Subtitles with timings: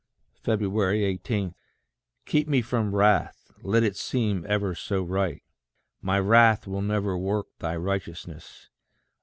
[0.47, 1.53] 18.
[2.25, 5.43] Keep me from wrath, let it seem ever so right:
[6.01, 8.69] My wrath will never work thy righteousness.